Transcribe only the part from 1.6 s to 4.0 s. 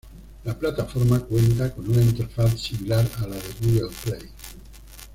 con una interfaz similar a la de Google